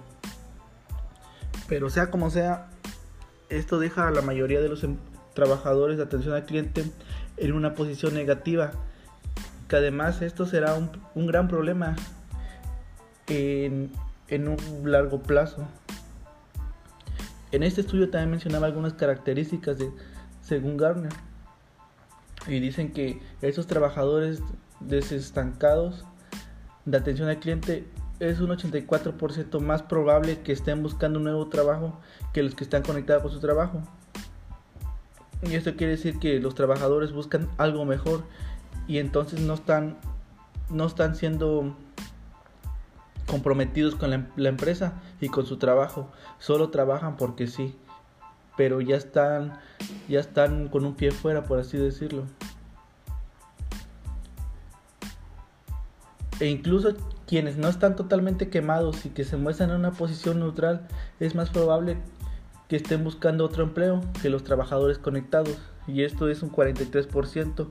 Pero 1.68 1.90
sea 1.90 2.10
como 2.10 2.30
sea, 2.30 2.70
esto 3.50 3.80
deja 3.80 4.08
a 4.08 4.12
la 4.12 4.22
mayoría 4.22 4.62
de 4.62 4.70
los 4.70 4.84
em, 4.84 4.98
trabajadores 5.34 5.98
de 5.98 6.04
atención 6.04 6.34
al 6.34 6.46
cliente 6.46 6.84
en 7.38 7.54
una 7.54 7.74
posición 7.74 8.14
negativa. 8.14 8.72
Que 9.68 9.76
además 9.76 10.22
esto 10.22 10.46
será 10.46 10.74
un, 10.74 11.28
gran 11.28 11.48
problema 11.48 11.96
en, 13.28 13.92
en 14.28 14.48
un 14.48 14.58
largo 14.84 15.22
plazo. 15.22 15.68
En 17.52 17.64
este 17.64 17.82
estudio 17.82 18.10
también 18.10 18.32
mencionaba 18.32 18.68
algunas 18.68 18.94
características 18.94 19.78
de, 19.78 19.92
según 20.42 20.78
Garner, 20.78 21.14
y 22.48 22.60
dicen 22.60 22.92
que 22.92 23.22
esos 23.42 23.68
trabajadores 23.68 24.42
desestancados 24.80 26.06
de 26.86 26.98
atención 26.98 27.30
al 27.30 27.40
cliente 27.40 27.86
es 28.20 28.40
un 28.40 28.50
84% 28.50 29.60
más 29.60 29.84
probable 29.84 30.40
que 30.42 30.52
estén 30.52 30.84
buscando 30.84 31.20
un 31.20 31.26
nuevo 31.26 31.48
trabajo 31.48 32.00
que 32.34 32.44
los 32.44 32.56
que 32.56 32.64
están 32.64 32.84
conectados 32.84 33.24
con 33.24 33.32
su 33.32 33.40
trabajo. 33.40 33.82
Y 35.44 35.56
esto 35.56 35.76
quiere 35.76 35.94
decir 35.94 36.20
que 36.20 36.40
los 36.40 36.56
trabajadores 36.56 37.14
buscan 37.14 37.48
algo 37.58 37.86
mejor 37.86 38.24
y 38.88 38.98
entonces 38.98 39.40
no 39.40 39.54
están 39.54 39.98
no 40.70 40.86
están 40.86 41.16
siendo 41.16 41.76
comprometidos 43.26 43.96
con 43.96 44.10
la, 44.10 44.50
empresa 44.50 45.02
y 45.22 45.30
con 45.30 45.46
su 45.46 45.58
trabajo. 45.58 46.12
Solo 46.40 46.70
trabajan 46.70 47.16
porque 47.16 47.48
sí, 47.48 47.76
pero 48.60 48.82
ya 48.82 48.98
están, 48.98 49.58
ya 50.10 50.20
están 50.20 50.68
con 50.68 50.84
un 50.84 50.94
pie 50.94 51.12
fuera, 51.12 51.46
por 51.46 51.60
así 51.60 51.78
decirlo. 51.78 52.26
E 56.42 56.48
incluso 56.48 56.94
quienes 57.26 57.56
no 57.56 57.70
están 57.70 57.96
totalmente 57.96 58.50
quemados 58.50 59.06
y 59.06 59.12
que 59.12 59.24
se 59.24 59.38
muestran 59.38 59.70
en 59.70 59.78
una 59.78 59.92
posición 59.92 60.40
neutral, 60.40 60.90
es 61.22 61.36
más 61.36 61.50
probable 61.52 61.96
que 62.68 62.76
estén 62.76 63.02
buscando 63.06 63.46
otro 63.46 63.64
empleo 63.64 64.02
que 64.22 64.30
los 64.30 64.44
trabajadores 64.44 64.98
conectados. 64.98 65.58
Y 65.88 66.04
esto 66.04 66.28
es 66.28 66.44
un 66.44 66.52
43% 66.52 67.66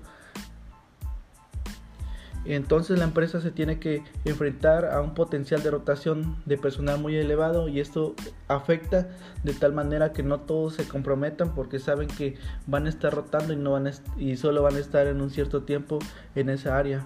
entonces 2.55 2.99
la 2.99 3.05
empresa 3.05 3.43
se 3.43 3.51
tiene 3.51 3.79
que 3.79 4.03
enfrentar 4.25 4.87
a 4.87 5.03
un 5.03 5.13
potencial 5.13 5.63
de 5.63 5.71
rotación 5.71 6.37
de 6.47 6.57
personal 6.57 6.99
muy 6.99 7.15
elevado 7.15 7.69
y 7.69 7.79
esto 7.79 8.15
afecta 8.49 9.09
de 9.43 9.53
tal 9.53 9.75
manera 9.75 10.15
que 10.15 10.23
no 10.23 10.41
todos 10.41 10.75
se 10.75 10.89
comprometan 10.89 11.55
porque 11.55 11.79
saben 11.79 12.09
que 12.09 12.39
van 12.67 12.87
a 12.87 12.89
estar 12.89 13.15
rotando 13.15 13.53
y 13.53 13.57
no 13.57 13.73
van 13.73 13.91
y 14.17 14.37
solo 14.37 14.63
van 14.63 14.77
a 14.77 14.79
estar 14.79 15.07
en 15.09 15.21
un 15.21 15.29
cierto 15.29 15.65
tiempo 15.65 15.99
en 16.35 16.49
esa 16.49 16.79
área. 16.79 17.05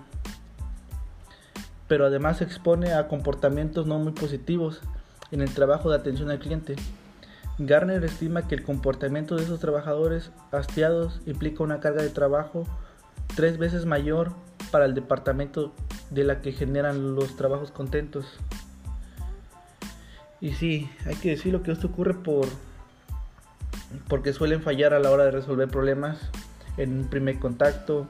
Pero 1.89 2.07
además 2.07 2.39
se 2.39 2.45
expone 2.45 2.93
a 2.93 3.09
comportamientos 3.09 3.85
no 3.87 3.99
muy 3.99 4.13
positivos 4.13 4.81
en 5.33 5.41
el 5.41 5.53
trabajo 5.53 5.91
de 5.91 5.97
atención 5.97 6.31
al 6.31 6.39
cliente. 6.39 6.77
Garner 7.59 8.05
estima 8.05 8.47
que 8.47 8.55
el 8.55 8.63
comportamiento 8.63 9.35
de 9.35 9.43
esos 9.43 9.59
trabajadores 9.59 10.31
hastiados 10.53 11.21
implica 11.27 11.65
una 11.65 11.81
carga 11.81 12.03
de 12.03 12.11
trabajo 12.11 12.65
tres 13.35 13.59
veces 13.59 13.87
mayor 13.87 14.33
para 14.73 14.87
el 14.87 14.95
departamento 14.95 15.73
de 16.11 16.25
la 16.25 16.41
que 16.41 16.51
generan 16.51 17.15
los 17.15 17.37
trabajos 17.37 17.71
contentos. 17.71 18.27
Y 20.41 20.55
sí, 20.55 20.91
hay 21.07 21.15
que 21.15 21.31
decirlo 21.31 21.63
que 21.63 21.71
esto 21.71 21.87
ocurre 21.87 22.15
por 22.15 22.49
porque 24.09 24.33
suelen 24.33 24.63
fallar 24.63 24.95
a 24.95 24.99
la 24.99 25.11
hora 25.11 25.25
de 25.25 25.31
resolver 25.31 25.69
problemas 25.69 26.19
en 26.77 26.99
un 26.99 27.05
primer 27.09 27.39
contacto, 27.39 28.09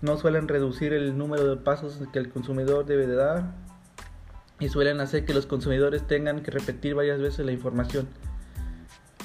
no 0.00 0.16
suelen 0.16 0.48
reducir 0.48 0.92
el 0.92 1.16
número 1.16 1.46
de 1.46 1.56
pasos 1.56 2.00
que 2.12 2.18
el 2.18 2.30
consumidor 2.30 2.86
debe 2.86 3.06
de 3.06 3.14
dar 3.14 3.52
y 4.58 4.68
suelen 4.68 5.00
hacer 5.00 5.24
que 5.24 5.34
los 5.34 5.46
consumidores 5.46 6.06
tengan 6.06 6.42
que 6.42 6.50
repetir 6.50 6.94
varias 6.94 7.20
veces 7.20 7.44
la 7.44 7.52
información. 7.52 8.08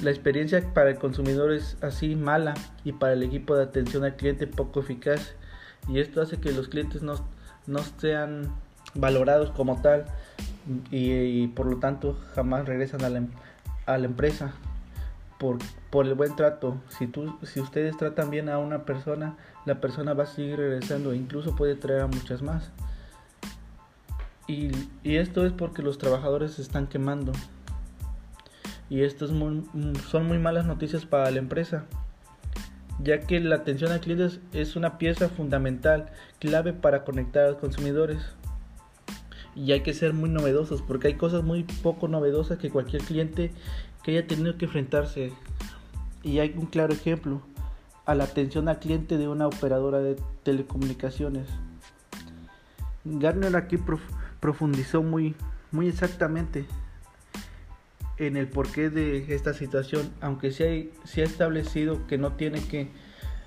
La 0.01 0.11
experiencia 0.11 0.73
para 0.73 0.89
el 0.89 0.97
consumidor 0.97 1.51
es 1.51 1.77
así 1.81 2.15
mala 2.15 2.53
y 2.83 2.93
para 2.93 3.13
el 3.13 3.23
equipo 3.23 3.55
de 3.55 3.63
atención 3.63 4.03
al 4.03 4.15
cliente 4.15 4.47
poco 4.47 4.79
eficaz 4.79 5.35
y 5.87 5.99
esto 5.99 6.21
hace 6.21 6.39
que 6.39 6.51
los 6.51 6.67
clientes 6.67 7.01
no, 7.01 7.15
sean 7.97 8.51
valorados 8.93 9.51
como 9.51 9.81
tal 9.81 10.05
y, 10.91 11.47
por 11.47 11.67
lo 11.67 11.77
tanto 11.77 12.17
jamás 12.35 12.65
regresan 12.65 13.03
a 13.03 13.09
la, 13.09 13.23
a 13.85 13.97
la 13.97 14.05
empresa 14.05 14.53
por, 15.37 15.57
por, 15.89 16.05
el 16.05 16.15
buen 16.15 16.35
trato. 16.35 16.77
Si, 16.89 17.07
tú, 17.07 17.37
si 17.43 17.61
ustedes 17.61 17.95
tratan 17.97 18.29
bien 18.29 18.49
a 18.49 18.57
una 18.57 18.83
persona, 18.83 19.37
la 19.65 19.79
persona 19.79 20.13
va 20.13 20.23
a 20.23 20.27
seguir 20.27 20.57
regresando 20.57 21.13
incluso 21.13 21.55
puede 21.55 21.75
traer 21.75 22.01
a 22.01 22.07
muchas 22.07 22.41
más. 22.41 22.71
Y, 24.47 24.71
y 25.03 25.17
esto 25.17 25.45
es 25.45 25.53
porque 25.53 25.81
los 25.81 25.97
trabajadores 25.97 26.53
se 26.53 26.61
están 26.61 26.87
quemando. 26.87 27.31
Y 28.89 29.03
esto 29.03 29.25
es 29.25 29.31
son 30.09 30.25
muy 30.25 30.39
malas 30.39 30.65
noticias 30.65 31.05
para 31.05 31.29
la 31.29 31.37
empresa 31.37 31.85
ya 33.01 33.21
que 33.21 33.39
la 33.39 33.55
atención 33.55 33.91
al 33.91 34.01
cliente 34.01 34.39
es 34.53 34.75
una 34.75 34.97
pieza 34.97 35.29
fundamental, 35.29 36.11
clave 36.39 36.73
para 36.73 37.03
conectar 37.03 37.45
a 37.45 37.49
los 37.51 37.59
consumidores. 37.59 38.21
Y 39.55 39.71
hay 39.71 39.81
que 39.81 39.93
ser 39.93 40.13
muy 40.13 40.29
novedosos, 40.29 40.81
porque 40.81 41.07
hay 41.07 41.15
cosas 41.15 41.43
muy 41.43 41.63
poco 41.63 42.07
novedosas 42.07 42.59
que 42.59 42.69
cualquier 42.69 43.01
cliente 43.01 43.51
que 44.03 44.11
haya 44.11 44.27
tenido 44.27 44.57
que 44.57 44.65
enfrentarse. 44.65 45.33
Y 46.23 46.39
hay 46.39 46.53
un 46.55 46.65
claro 46.65 46.93
ejemplo, 46.93 47.41
a 48.05 48.15
la 48.15 48.25
atención 48.25 48.67
al 48.67 48.79
cliente 48.79 49.17
de 49.17 49.27
una 49.27 49.47
operadora 49.47 49.99
de 49.99 50.17
telecomunicaciones. 50.43 51.47
Garner 53.05 53.55
aquí 53.55 53.77
profundizó 54.39 55.03
muy, 55.03 55.35
muy 55.71 55.87
exactamente 55.87 56.65
en 58.19 58.37
el 58.37 58.47
porqué 58.47 58.89
de 58.89 59.33
esta 59.33 59.53
situación, 59.53 60.11
aunque 60.21 60.51
se 60.51 60.91
ha, 61.15 61.21
ha 61.21 61.23
establecido 61.23 62.05
que 62.05 62.17
no 62.17 62.33
tiene 62.33 62.61
que 62.61 62.89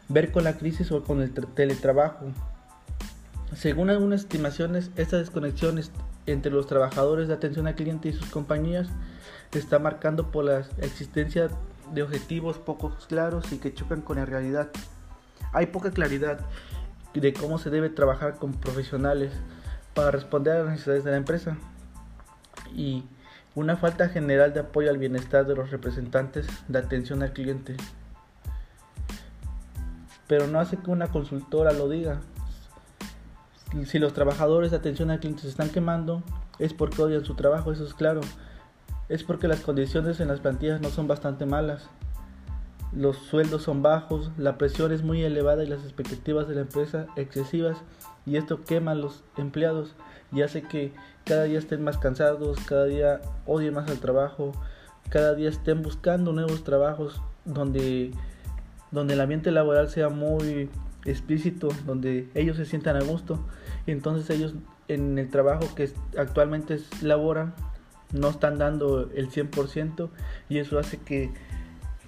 ver 0.09 0.33
con 0.33 0.45
la 0.45 0.57
crisis 0.59 0.91
o 0.91 1.05
con 1.05 1.21
el 1.21 1.33
teletrabajo. 1.33 2.33
Según 3.55 3.91
algunas 3.91 4.23
estimaciones, 4.23 4.91
esta 4.97 5.19
desconexión 5.19 5.81
entre 6.27 6.53
los 6.53 6.67
trabajadores 6.67 7.29
de 7.29 7.35
atención 7.35 7.67
al 7.67 7.75
cliente 7.75 8.09
y 8.09 8.13
sus 8.13 8.31
compañías 8.31 8.89
está 9.53 9.79
marcando 9.79 10.31
por 10.31 10.45
la 10.45 10.61
existencia 10.79 11.49
de 11.93 12.03
objetivos 12.03 12.57
poco 12.59 12.97
claros 13.09 13.53
y 13.53 13.59
que 13.59 13.75
chocan 13.75 14.01
con 14.01 14.17
la 14.17 14.25
realidad. 14.25 14.71
Hay 15.53 15.67
poca 15.67 15.91
claridad 15.91 16.41
de 17.13 17.33
cómo 17.35 17.59
se 17.59 17.69
debe 17.69 17.91
trabajar 17.91 18.37
con 18.37 18.53
profesionales 18.53 19.33
para 19.93 20.11
responder 20.11 20.57
a 20.57 20.59
las 20.61 20.71
necesidades 20.71 21.05
de 21.05 21.11
la 21.11 21.19
empresa 21.19 21.59
y 22.75 23.05
una 23.55 23.77
falta 23.77 24.09
general 24.09 24.55
de 24.55 24.61
apoyo 24.61 24.91
al 24.91 24.99
bienestar 24.99 25.47
de 25.47 25.55
los 25.55 25.71
representantes 25.71 26.47
de 26.69 26.79
atención 26.79 27.23
al 27.23 27.33
cliente. 27.33 27.77
Pero 30.27 30.47
no 30.47 30.59
hace 30.59 30.79
que 30.79 30.91
una 30.91 31.09
consultora 31.09 31.73
lo 31.73 31.89
diga. 31.89 32.21
Si 33.87 33.99
los 33.99 34.15
trabajadores 34.15 34.71
de 34.71 34.79
atención 34.79 35.11
al 35.11 35.21
cliente 35.21 35.43
se 35.43 35.49
están 35.49 35.71
quemando, 35.71 36.23
es 36.59 36.73
porque 36.73 37.03
odian 37.03 37.25
su 37.25 37.35
trabajo, 37.35 37.73
eso 37.73 37.85
es 37.85 37.95
claro. 37.95 38.21
Es 39.09 39.25
porque 39.25 39.49
las 39.49 39.61
condiciones 39.61 40.21
en 40.21 40.29
las 40.29 40.41
plantillas 40.41 40.81
no 40.81 40.89
son 40.89 41.07
bastante 41.07 41.45
malas. 41.45 41.89
Los 42.93 43.17
sueldos 43.17 43.63
son 43.63 43.83
bajos, 43.83 44.31
la 44.37 44.59
presión 44.59 44.93
es 44.93 45.03
muy 45.03 45.23
elevada 45.23 45.65
y 45.65 45.67
las 45.67 45.83
expectativas 45.83 46.47
de 46.47 46.55
la 46.55 46.61
empresa 46.63 47.07
excesivas 47.17 47.79
y 48.27 48.37
esto 48.37 48.63
quema 48.63 48.91
a 48.93 48.95
los 48.95 49.25
empleados 49.37 49.95
y 50.31 50.43
hace 50.43 50.63
que 50.63 50.93
cada 51.25 51.45
día 51.45 51.59
estén 51.59 51.83
más 51.83 51.99
cansados, 51.99 52.59
cada 52.67 52.85
día 52.85 53.21
odien 53.47 53.75
más 53.75 53.91
al 53.91 53.99
trabajo, 53.99 54.53
cada 55.09 55.35
día 55.35 55.49
estén 55.49 55.83
buscando 55.83 56.33
nuevos 56.33 56.65
trabajos 56.65 57.23
donde, 57.45 58.13
donde 58.91 59.15
el 59.15 59.21
ambiente 59.21 59.51
laboral 59.51 59.89
sea 59.89 60.09
muy 60.09 60.71
explícito, 61.05 61.69
donde 61.87 62.29
ellos 62.35 62.57
se 62.57 62.65
sientan 62.65 62.97
a 62.97 63.03
gusto. 63.03 63.41
Entonces 63.87 64.29
ellos 64.31 64.55
en 64.89 65.19
el 65.19 65.31
trabajo 65.31 65.75
que 65.75 65.91
actualmente 66.17 66.79
laboran 67.01 67.55
no 68.13 68.29
están 68.29 68.59
dando 68.59 69.11
el 69.15 69.31
100% 69.31 70.11
y 70.49 70.59
eso 70.59 70.79
hace 70.79 70.99
que, 70.99 71.33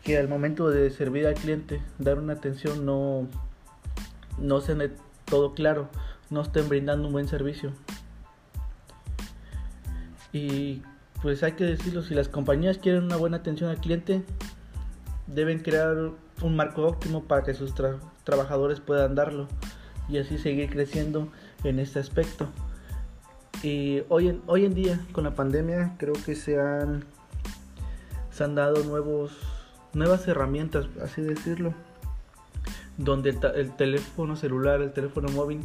que 0.05 0.19
al 0.19 0.29
momento 0.29 0.71
de 0.71 0.91
servir 0.91 1.27
al 1.27 1.35
cliente, 1.35 1.81
dar 1.99 2.19
una 2.19 2.35
atención 2.35 2.85
no, 2.85 3.27
no 4.39 4.61
se 4.61 4.75
todo 5.25 5.55
claro, 5.55 5.89
no 6.31 6.43
estén 6.43 6.69
brindando 6.69 7.07
un 7.07 7.15
buen 7.15 7.27
servicio. 7.27 7.73
Y 10.33 10.83
pues 11.23 11.43
hay 11.43 11.53
que 11.53 11.65
decirlo, 11.65 12.03
si 12.03 12.15
las 12.15 12.29
compañías 12.29 12.77
quieren 12.77 13.05
una 13.05 13.17
buena 13.17 13.39
atención 13.39 13.71
al 13.71 13.79
cliente, 13.79 14.23
deben 15.27 15.61
crear 15.61 16.11
un 16.43 16.57
marco 16.57 16.83
óptimo 16.87 17.25
para 17.25 17.43
que 17.43 17.55
sus 17.55 17.73
trabajadores 18.25 18.81
puedan 18.81 19.15
darlo 19.15 19.49
y 20.09 20.19
así 20.19 20.37
seguir 20.37 20.69
creciendo 20.69 21.29
en 21.63 21.79
este 21.79 21.99
aspecto. 21.99 22.49
Y 23.63 24.03
hoy 24.11 24.29
en, 24.29 24.43
hoy 24.47 24.67
en 24.67 24.75
día, 24.75 25.01
con 25.13 25.25
la 25.25 25.35
pandemia, 25.35 25.95
creo 25.97 26.13
que 26.13 26.35
se 26.35 26.61
han, 26.61 27.05
se 28.31 28.45
han 28.45 28.55
dado 28.55 28.85
nuevos, 28.85 29.33
nuevas 29.95 30.27
herramientas, 30.29 30.87
así 31.03 31.23
decirlo, 31.23 31.75
donde 32.97 33.31
el, 33.55 33.73
teléfono 33.77 34.37
celular, 34.37 34.81
el 34.81 34.93
teléfono 34.93 35.29
móvil 35.29 35.61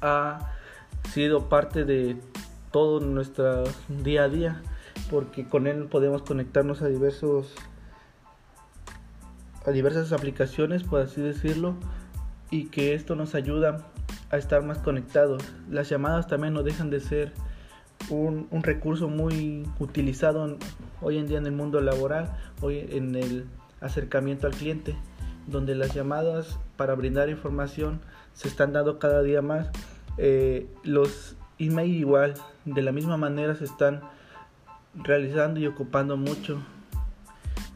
ha 0.00 0.52
sido 1.12 1.48
parte 1.48 1.84
de 1.84 2.16
todo 2.70 3.00
nuestro 3.00 3.64
día 3.88 4.24
a 4.24 4.28
día 4.28 4.62
porque 5.10 5.46
con 5.46 5.66
él 5.66 5.86
podemos 5.86 6.22
conectarnos 6.22 6.82
a 6.82 6.88
diversos 6.88 7.54
a 9.66 9.70
diversas 9.72 10.12
aplicaciones 10.12 10.84
por 10.84 11.00
así 11.00 11.20
decirlo 11.20 11.74
y 12.50 12.66
que 12.66 12.94
esto 12.94 13.14
nos 13.14 13.34
ayuda 13.34 13.86
a 14.30 14.36
estar 14.36 14.62
más 14.64 14.78
conectados. 14.78 15.42
Las 15.68 15.88
llamadas 15.88 16.26
también 16.26 16.54
no 16.54 16.62
dejan 16.62 16.90
de 16.90 17.00
ser 17.00 17.32
un, 18.08 18.48
un 18.50 18.62
recurso 18.62 19.08
muy 19.08 19.68
utilizado 19.78 20.56
hoy 21.00 21.18
en 21.18 21.26
día 21.26 21.38
en 21.38 21.46
el 21.46 21.52
mundo 21.52 21.80
laboral 21.80 22.36
hoy 22.60 22.86
en 22.90 23.14
el 23.14 23.46
acercamiento 23.80 24.46
al 24.46 24.54
cliente 24.54 24.96
donde 25.46 25.74
las 25.74 25.94
llamadas 25.94 26.58
para 26.76 26.94
brindar 26.94 27.28
información 27.28 28.00
se 28.32 28.48
están 28.48 28.72
dando 28.72 28.98
cada 28.98 29.22
día 29.22 29.42
más. 29.42 29.68
Eh, 30.18 30.68
los 30.82 31.36
email 31.58 31.94
igual, 31.94 32.34
de 32.64 32.82
la 32.82 32.92
misma 32.92 33.16
manera 33.16 33.54
se 33.54 33.64
están 33.64 34.00
realizando 34.94 35.60
y 35.60 35.66
ocupando 35.66 36.16
mucho, 36.16 36.62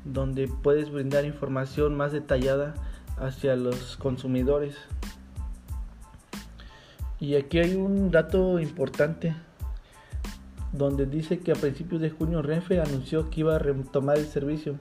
donde 0.04 0.48
puedes 0.48 0.90
brindar 0.90 1.24
información 1.24 1.96
más 1.96 2.12
detallada 2.12 2.74
hacia 3.18 3.56
los 3.56 3.96
consumidores. 3.96 4.76
Y 7.20 7.36
aquí 7.36 7.58
hay 7.58 7.74
un 7.74 8.10
dato 8.10 8.58
importante 8.58 9.34
donde 10.76 11.06
dice 11.06 11.38
que 11.38 11.52
a 11.52 11.54
principios 11.54 12.00
de 12.00 12.10
junio 12.10 12.42
Renfe 12.42 12.80
anunció 12.80 13.30
que 13.30 13.40
iba 13.40 13.54
a 13.54 13.58
retomar 13.58 14.18
el 14.18 14.26
servicio 14.26 14.76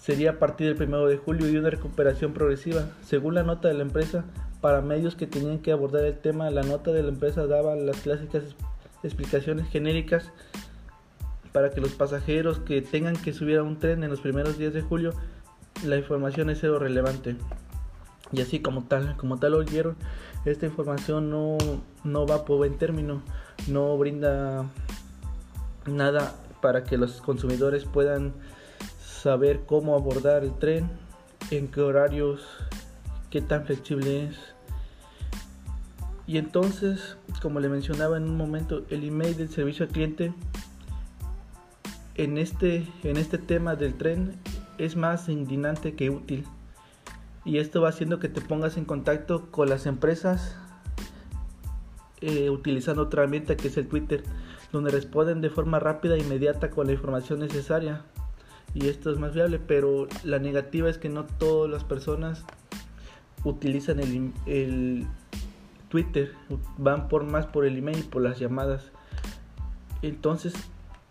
sería 0.00 0.30
a 0.30 0.38
partir 0.38 0.74
del 0.74 0.88
1 0.88 1.06
de 1.06 1.18
julio 1.18 1.50
y 1.50 1.58
una 1.58 1.68
recuperación 1.68 2.32
progresiva. 2.32 2.86
Según 3.04 3.34
la 3.34 3.42
nota 3.42 3.68
de 3.68 3.74
la 3.74 3.82
empresa, 3.82 4.24
para 4.62 4.80
medios 4.80 5.14
que 5.16 5.26
tenían 5.26 5.58
que 5.58 5.70
abordar 5.70 6.06
el 6.06 6.16
tema, 6.16 6.50
la 6.50 6.62
nota 6.62 6.92
de 6.92 7.02
la 7.02 7.10
empresa 7.10 7.46
daba 7.46 7.76
las 7.76 7.98
clásicas 8.00 8.42
explicaciones 9.02 9.68
genéricas 9.68 10.32
para 11.52 11.72
que 11.72 11.82
los 11.82 11.92
pasajeros 11.92 12.58
que 12.58 12.80
tengan 12.80 13.16
que 13.16 13.34
subir 13.34 13.58
a 13.58 13.62
un 13.62 13.78
tren 13.78 14.02
en 14.02 14.08
los 14.08 14.20
primeros 14.22 14.56
días 14.56 14.72
de 14.72 14.80
julio, 14.80 15.12
la 15.84 15.98
información 15.98 16.48
es 16.48 16.60
cero 16.60 16.78
relevante. 16.78 17.36
Y 18.32 18.40
así 18.42 18.60
como 18.60 18.84
tal, 18.84 19.16
como 19.16 19.38
tal 19.38 19.54
oyeron, 19.54 19.96
esta 20.44 20.66
información 20.66 21.30
no, 21.30 21.56
no 22.04 22.26
va 22.26 22.44
por 22.44 22.58
buen 22.58 22.76
término, 22.76 23.22
no 23.66 23.96
brinda 23.96 24.66
nada 25.86 26.34
para 26.60 26.84
que 26.84 26.98
los 26.98 27.20
consumidores 27.20 27.84
puedan 27.84 28.34
saber 29.00 29.62
cómo 29.66 29.94
abordar 29.94 30.44
el 30.44 30.52
tren, 30.58 30.90
en 31.50 31.68
qué 31.68 31.80
horarios, 31.80 32.46
qué 33.30 33.40
tan 33.40 33.64
flexible 33.64 34.26
es. 34.26 34.36
Y 36.26 36.36
entonces, 36.36 37.16
como 37.40 37.58
le 37.58 37.70
mencionaba 37.70 38.18
en 38.18 38.24
un 38.24 38.36
momento, 38.36 38.84
el 38.90 39.04
email 39.04 39.36
del 39.36 39.48
servicio 39.48 39.86
al 39.86 39.92
cliente 39.92 40.34
en 42.16 42.36
este, 42.36 42.86
en 43.02 43.16
este 43.16 43.38
tema 43.38 43.76
del 43.76 43.94
tren 43.94 44.36
es 44.76 44.94
más 44.94 45.28
indignante 45.28 45.94
que 45.94 46.10
útil. 46.10 46.44
Y 47.48 47.56
esto 47.56 47.80
va 47.80 47.88
haciendo 47.88 48.18
que 48.18 48.28
te 48.28 48.42
pongas 48.42 48.76
en 48.76 48.84
contacto 48.84 49.50
con 49.50 49.70
las 49.70 49.86
empresas 49.86 50.54
eh, 52.20 52.50
utilizando 52.50 53.04
otra 53.04 53.22
herramienta 53.22 53.56
que 53.56 53.68
es 53.68 53.78
el 53.78 53.88
Twitter, 53.88 54.22
donde 54.70 54.90
responden 54.90 55.40
de 55.40 55.48
forma 55.48 55.78
rápida 55.78 56.16
e 56.16 56.18
inmediata 56.18 56.68
con 56.68 56.88
la 56.88 56.92
información 56.92 57.38
necesaria 57.38 58.02
y 58.74 58.88
esto 58.88 59.10
es 59.10 59.18
más 59.18 59.32
viable, 59.32 59.58
pero 59.58 60.08
la 60.24 60.38
negativa 60.38 60.90
es 60.90 60.98
que 60.98 61.08
no 61.08 61.24
todas 61.24 61.70
las 61.70 61.84
personas 61.84 62.44
utilizan 63.44 63.98
el, 63.98 64.30
el 64.44 65.06
Twitter, 65.88 66.34
van 66.76 67.08
por 67.08 67.24
más 67.24 67.46
por 67.46 67.64
el 67.64 67.78
email, 67.78 68.04
por 68.04 68.20
las 68.20 68.38
llamadas. 68.38 68.92
Entonces, 70.02 70.52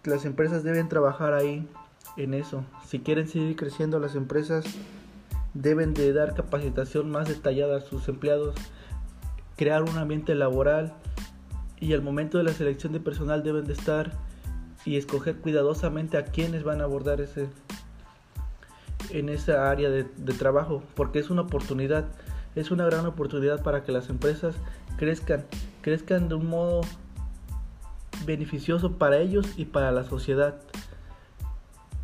las 0.04 0.24
empresas 0.24 0.64
deben 0.64 0.88
trabajar 0.88 1.34
ahí 1.34 1.68
en 2.16 2.36
eso. 2.36 2.64
Si 2.86 3.00
quieren 3.00 3.28
seguir 3.28 3.56
creciendo 3.56 4.00
las 4.00 4.14
empresas 4.14 4.66
deben 5.54 5.94
de 5.94 6.14
dar 6.14 6.34
capacitación 6.34 7.10
más 7.10 7.28
detallada 7.28 7.78
a 7.78 7.82
sus 7.82 8.08
empleados, 8.08 8.56
crear 9.56 9.84
un 9.84 9.98
ambiente 9.98 10.36
laboral 10.36 10.94
y 11.80 11.94
al 11.94 12.02
momento 12.02 12.38
de 12.38 12.44
la 12.44 12.54
selección 12.54 12.94
de 12.94 13.00
personal 13.00 13.44
deben 13.44 13.66
de 13.66 13.74
estar 13.74 14.12
y 14.86 14.98
escoger 14.98 15.38
cuidadosamente 15.38 16.18
a 16.18 16.26
quienes 16.26 16.64
van 16.64 16.82
a 16.82 16.86
abordar 16.86 17.22
ese, 17.22 17.50
en 19.12 19.30
esa 19.30 19.70
área 19.70 19.90
de, 19.90 20.04
trabajo, 20.34 20.84
porque 20.96 21.20
es 21.20 21.30
una 21.30 21.42
oportunidad, 21.42 22.06
es 22.56 22.72
una 22.72 22.86
gran 22.86 23.06
oportunidad 23.06 23.64
para 23.64 23.84
que 23.84 23.92
las 23.92 24.10
empresas 24.10 24.56
crezcan, 24.98 25.46
crezcan 25.82 26.30
de 26.30 26.36
un 26.36 26.48
modo 26.48 26.82
beneficioso 28.26 28.94
para 28.94 29.20
ellos 29.20 29.54
y 29.58 29.66
para 29.66 29.92
la 29.92 30.04
sociedad. 30.04 30.56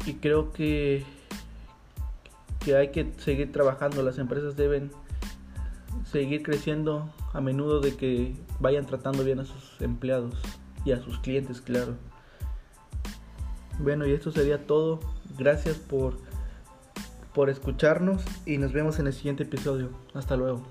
Y 0.06 0.15
creo 0.15 0.51
que, 0.51 1.06
que 2.63 2.76
hay 2.76 2.89
que 2.89 3.12
seguir 3.17 3.52
trabajando, 3.52 4.02
las 4.04 4.17
empresas 4.17 4.56
deben 4.56 4.91
seguir 6.12 6.43
creciendo 6.43 7.13
a 7.34 7.41
menudo 7.41 7.80
de 7.80 7.95
que 7.95 8.36
vayan 8.60 8.86
tratando 8.86 9.23
bien 9.23 9.39
a 9.39 9.45
sus 9.45 9.82
empleados 9.82 10.36
y 10.86 10.91
a 10.91 11.02
sus 11.02 11.19
clientes, 11.19 11.62
claro. 11.62 11.95
Bueno, 13.80 14.06
y 14.06 14.12
esto 14.12 14.32
sería 14.32 14.67
todo. 14.67 14.99
Gracias 15.38 15.78
por, 15.78 16.17
por 17.34 17.49
escucharnos 17.49 18.23
y 18.45 18.58
nos 18.58 18.71
vemos 18.71 18.99
en 18.99 19.08
el 19.08 19.13
siguiente 19.13 19.43
episodio. 19.43 19.89
Hasta 20.13 20.36
luego. 20.36 20.63